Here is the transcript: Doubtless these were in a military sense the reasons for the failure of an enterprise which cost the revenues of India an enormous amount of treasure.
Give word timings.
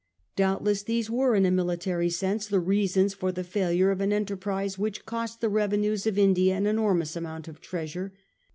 Doubtless 0.35 0.81
these 0.81 1.11
were 1.11 1.35
in 1.35 1.45
a 1.45 1.51
military 1.51 2.09
sense 2.09 2.47
the 2.47 2.59
reasons 2.59 3.13
for 3.13 3.31
the 3.31 3.43
failure 3.43 3.91
of 3.91 4.01
an 4.01 4.11
enterprise 4.11 4.79
which 4.79 5.05
cost 5.05 5.41
the 5.41 5.47
revenues 5.49 6.07
of 6.07 6.17
India 6.17 6.55
an 6.55 6.65
enormous 6.65 7.15
amount 7.15 7.47
of 7.47 7.61
treasure. 7.61 8.11